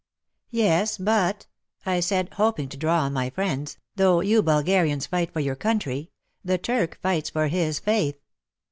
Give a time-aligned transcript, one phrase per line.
[0.51, 1.45] ''Yes, but,"
[1.85, 6.09] I said, hoping to draw on my friends, ''though you Bulgarians fight for your country,
[6.43, 8.17] the Turk fights {or \i\s faith.